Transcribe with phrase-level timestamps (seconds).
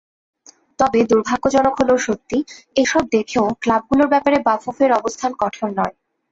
[0.79, 2.37] তবে দুর্ভাগ্যজনক হলেও সত্যি,
[2.75, 5.95] এসব দেখেও ক্লাবগুলোর ব্যাপারে বাফুফের অবস্থান কঠোর নয়।